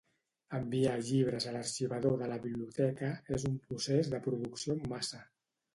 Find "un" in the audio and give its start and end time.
3.53-3.61